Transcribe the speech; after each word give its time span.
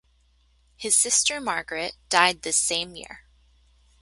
His 0.77 0.95
sister, 0.95 1.39
Margaret 1.39 1.93
died 2.09 2.41
this 2.41 2.57
same 2.57 2.95
year. 2.95 3.25